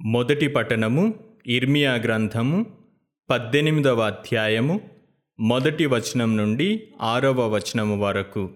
మొదటి 0.00 0.48
పఠనము 0.48 1.14
ఇర్మియా 1.46 1.94
గ్రంథము 1.94 2.66
పద్దెనిమిదవ 3.30 4.00
అధ్యాయము 4.00 4.80
మొదటి 5.40 5.86
వచనం 5.86 6.36
నుండి 6.36 6.88
ఆరవ 7.00 7.54
వచనము 7.54 7.98
వరకు. 7.98 8.50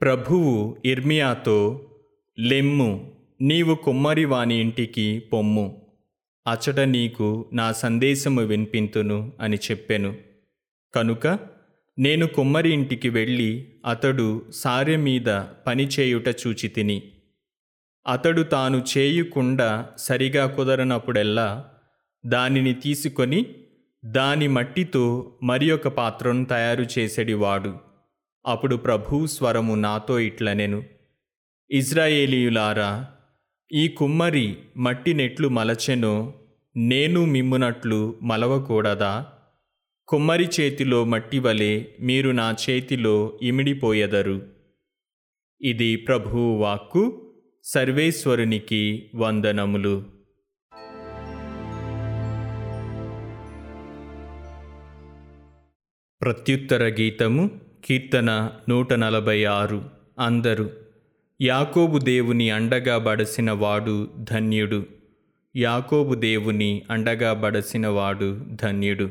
ప్రభువు 0.00 0.76
ఇర్మియాతో 0.84 1.86
లెమ్ము 2.38 3.12
నీవు 3.40 3.74
కుమ్మరి 3.74 4.24
వాని 4.24 4.60
ఇంటికి 4.60 5.18
పొమ్ము. 5.18 5.82
అచట 6.46 6.80
నీకు 6.80 7.46
నా 7.52 7.72
సందేశము 7.72 8.42
వినిపింతును 8.42 9.32
అని 9.40 9.56
చెప్పెను. 9.56 10.16
కనుక 10.94 11.38
నేను 11.98 12.26
కుమ్మరి 12.26 12.72
ఇంటికి 12.72 13.08
వెళ్ళి 13.08 13.68
అతడు 13.86 14.42
సారె 14.54 14.96
మీద 14.96 15.42
పనిచేయుట 15.66 16.28
చూచి 16.28 16.68
తిని 16.68 17.02
అతడు 18.06 18.42
తాను 18.42 18.84
చేయుకుండా 18.98 19.88
సరిగా 19.96 20.46
కుదరనప్పుడెల్లా 20.46 21.64
దానిని 22.26 22.74
తీసుకొని 22.74 23.46
దాని 24.04 24.48
మట్టితో 24.48 25.32
మరి 25.42 25.70
ఒక 25.70 25.88
పాత్రను 25.88 26.44
తయారు 26.44 26.86
చేసేడివాడు. 26.98 27.78
అప్పుడు 28.46 28.76
ప్రభువు 28.76 29.26
స్వరము 29.26 29.74
నాతో 29.74 30.18
ఇట్లనెను. 30.18 30.82
ఇజ్రాయేలీయులారా 31.70 33.06
ఈ 33.72 33.88
కుమ్మరి 33.88 34.56
మట్టి 34.76 35.14
నెట్లు 35.14 35.48
మలచెనో 35.48 36.34
నేను 36.76 37.24
మిమ్మునట్లు 37.24 38.16
మలవకూడదా? 38.22 39.26
కుమ్మరి 40.08 40.48
చేతిలో 40.60 41.04
మట్టి 41.04 41.38
వలె 41.38 41.84
మీరు 42.00 42.30
నా 42.30 42.56
చేతిలో 42.70 43.38
ఇమిడిపోయెదరు. 43.42 44.42
ఇది 45.60 45.96
ప్రభువు 45.96 46.58
వాక్కు. 46.58 47.31
సర్వేశ్వరునికి 47.64 49.10
వందనములు. 49.14 50.04
ప్రత్యుత్తర 56.22 56.82
గీతము 56.82 57.50
కీర్తన 57.84 58.50
నూట 58.68 58.92
నలభై 58.92 59.44
ఆరు 59.44 59.90
అందరు 60.18 60.70
యాకోబు 61.40 61.98
దేవుని 61.98 62.50
అండగా 62.50 62.98
బడసిన 62.98 63.50
వాడు 63.50 64.10
ధన్యుడు. 64.18 64.86
యాకోబు 65.56 66.14
దేవుని 66.14 66.82
అండగా 66.90 67.32
బడసిన 67.32 67.86
వాడు 67.86 68.44
ధన్యుడు. 68.62 69.10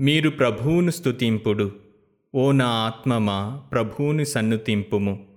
మీరు 0.00 0.30
ప్రభువును 0.30 0.90
స్తుతింపుడు. 0.90 1.72
ఓ 2.34 2.52
నా 2.52 2.66
ఆత్మమా 2.66 3.62
ప్రభువుని 3.72 4.26
సన్నుతింపుము. 4.26 5.29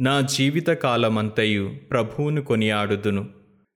నా 0.00 0.20
జీవితకాలమంతయు 0.20 1.74
ప్రభువును 1.90 2.42
కొనియాడుదును. 2.42 3.28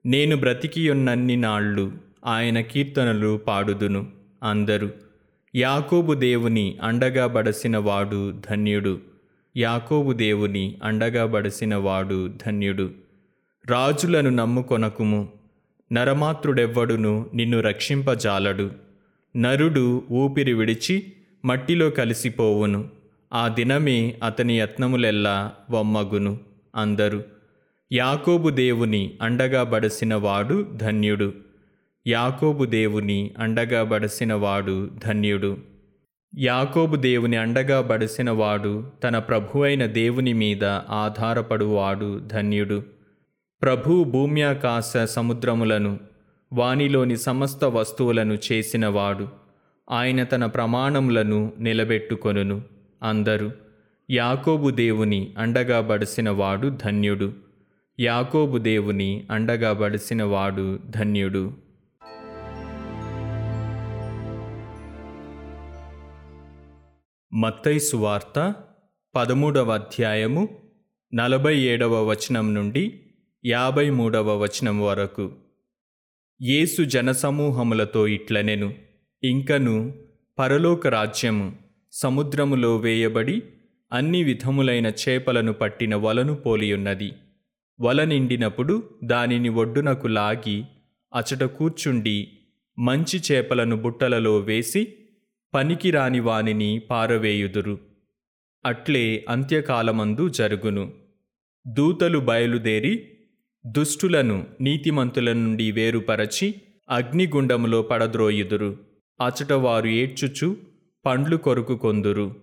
నేను 0.06 0.36
బ్రతికియున్నన్ని 0.36 1.36
నాళ్ళు 1.36 1.92
ఆయన 2.27 2.60
కీర్తనలు 2.60 3.36
పాడుదును 3.36 4.06
అందరూ. 4.42 4.90
యాకోబు 5.56 6.14
దేవుని 6.14 6.78
అండగా 6.82 7.27
బడసిన 7.27 7.78
వాడు 7.78 8.32
ధన్యుడు. 8.50 9.00
యాకోబు 9.56 10.12
దేవుని 10.12 10.77
అండగా 10.82 11.27
బడసిన 11.27 11.74
వాడు 11.74 12.30
ధన్యుడు. 12.46 12.90
రాజులను 13.66 14.30
నమ్ముకొనకుము. 14.30 15.28
నరమాత్రుడెవ్వడును 15.92 17.30
నిన్ను 17.34 17.60
రక్షింపజాలడు. 17.60 18.70
నరుడు 19.36 20.05
ఊపిరి 20.10 20.52
విడిచి 20.52 21.12
మట్టిలో 21.44 21.90
కలిసిపోవును. 21.90 22.99
ఆ 23.33 23.48
దినమే 23.48 24.17
అతని 24.23 24.59
యత్నములెల్లా 24.59 25.53
వమ్మగును 25.70 26.39
అందరు. 26.77 27.25
యాకోబు 27.92 28.50
దేవుని 28.50 29.19
అండగా 29.23 29.62
బడసిన 29.62 30.14
వాడు 30.14 30.67
ధన్యుడు. 30.77 31.33
యాకోబు 32.06 32.64
దేవుని 32.64 33.31
అండగా 33.39 33.83
బడసిన 33.83 34.35
వాడు 34.35 34.90
ధన్యుడు. 35.07 35.57
యాకోబు 36.39 36.96
దేవుని 36.96 37.36
అండగా 37.36 37.80
బడసిన 37.80 38.30
వాడు 38.30 38.92
తన 39.05 39.19
ప్రభువైన 39.19 39.86
దేవుని 39.86 40.33
మీద 40.33 40.64
ఆధారపడువాడు 40.90 42.19
ధన్యుడు. 42.19 42.83
ప్రభు 43.63 44.05
భూమ్యాకాశ 44.05 44.96
సముద్రములను 44.96 45.98
వానిలోని 46.52 47.17
సమస్త 47.17 47.64
వస్తువులను 47.64 48.39
చేసినవాడు. 48.52 49.29
ఆయన 49.90 50.24
తన 50.24 50.46
ప్రమాణములను 50.46 51.52
నిలబెట్టుకొనును. 51.58 52.80
అందరూ. 53.02 53.50
యాకోబు 54.11 54.70
దేవుని 54.70 55.34
అండగా 55.38 55.80
బడిసినవాడు 55.80 56.68
ధన్యుడు. 56.68 57.33
యాకోబు 58.00 58.58
దేవుని 58.58 59.27
అండగా 59.30 59.72
బడిసినవాడు 59.72 60.78
ధన్యుడు. 60.90 61.52
మత్తైసు 67.34 67.96
వార్త 67.96 68.55
పదమూడవ 69.14 69.74
అధ్యాయము 69.74 70.48
నలభై 71.14 71.58
ఏడవ 71.58 72.10
వచనం 72.10 72.55
నుండి 72.55 73.00
యాభై 73.46 73.90
మూడవ 73.90 74.42
వచనం 74.42 74.80
వరకు. 74.80 75.33
యేసు 76.42 76.83
జనసమూహములతో 76.83 78.06
ఇట్లనెను 78.06 78.74
ఇంకను 79.24 79.94
పరలోక 80.39 80.86
రాజ్యము 80.86 81.70
సముద్రములో 81.92 82.77
వేయబడి 82.77 83.42
అన్ని 83.92 84.23
విధములైన 84.23 84.86
చేపలను 84.86 85.52
పట్టిన 85.52 85.96
వలను 85.96 86.34
పోలియున్నది. 86.34 87.12
వల 87.80 88.05
నిండినప్పుడు 88.05 88.90
దానిని 89.05 89.48
ఒడ్డునకు 89.48 90.06
లాగి 90.06 90.64
అచట 91.14 91.45
కూర్చుండి 91.45 92.28
మంచి 92.78 93.20
చేపలను 93.33 93.77
బుట్టలలో 93.77 94.39
వేసి 94.39 94.95
పనికిరాని 95.55 96.20
వానిని 96.20 96.78
పారవేయుదురు. 96.78 97.78
అట్లే 98.67 99.24
అంత్యకాలమందు 99.28 100.28
జరుగును. 100.28 100.92
దూతలు 101.68 102.18
బయలుదేరి 102.18 103.08
దుష్టులను 103.67 104.46
నీతిమంతుల 104.61 105.33
నుండి 105.33 105.72
వేరుపరచి 105.72 106.55
అగ్నిగుండములో 106.90 107.83
పడద్రోయుదురు. 107.83 108.77
అచట 109.20 109.52
వారు 109.52 109.86
ఏడ్చుచు 109.86 110.70
పండ్లు 111.05 111.36
కొరుకు 111.36 111.77
కొందురు. 111.77 112.36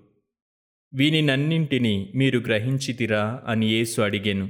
వీనినన్నింటినీ 0.94 2.12
మీరు 2.16 2.40
గ్రహించితిరా 2.40 3.44
అని 3.48 3.68
యేసు 3.68 4.02
అడిగెను. 4.02 4.50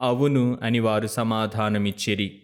అవును 0.00 0.58
అని 0.62 0.78
వారు 0.78 1.06
సమాధానమిచ్చిరి. 1.06 2.42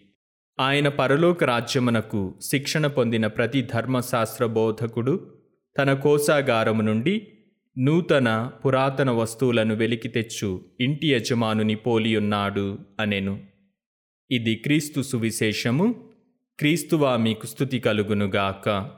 ఆయన 0.59 0.87
పరలోక 0.87 1.43
రాజ్యమునకు 1.43 2.39
శిక్షణ 2.41 2.87
పొందిన 2.87 3.27
ప్రతి 3.27 3.61
ధర్మశాస్త్ర 3.61 4.45
బోధకుడు 4.45 5.33
తన 5.77 5.93
కోశాగారము 5.93 6.81
నుండి 6.81 7.27
నూతన 7.77 8.51
పురాతన 8.65 9.11
వస్తువులను 9.11 9.75
వెలికి 9.75 10.07
తెచ్చు 10.07 10.65
ఇంటి 10.79 11.07
యజమానుని 11.07 11.75
పోలియున్నాడు 11.75 12.79
అనెను. 12.99 13.39
ఇది 14.31 14.55
క్రీస్తు 14.55 15.01
సువిశేషము. 15.01 16.09
క్రీస్తువా 16.59 17.17
మీకు 17.17 17.45
స్థుతి 17.45 17.79
కలుగునుగాక. 17.79 18.91